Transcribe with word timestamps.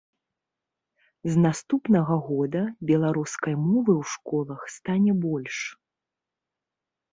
З 1.33 1.43
наступнага 1.45 2.15
года 2.31 2.61
беларускай 2.93 3.55
мовы 3.67 3.91
ў 4.01 4.15
школах 4.15 4.61
стане 4.79 5.11
больш. 5.29 5.57